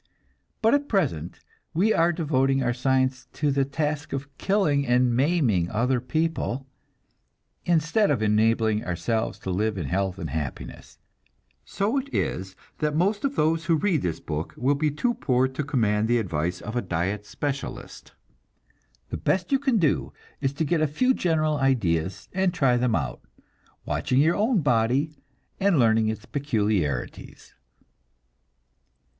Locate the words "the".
3.51-3.63, 16.07-16.17, 19.09-19.17